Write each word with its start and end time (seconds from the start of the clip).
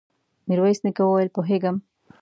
ميرويس 0.47 0.79
نيکه 0.85 1.03
وويل: 1.05 1.29
پوهېږم. 1.35 1.75